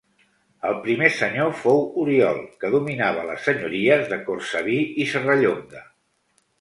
[0.67, 5.85] El primer senyor fou Oriol, que dominava les senyories de Cortsaví i Serrallonga.